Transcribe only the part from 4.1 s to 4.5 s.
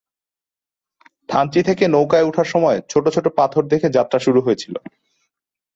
শুরু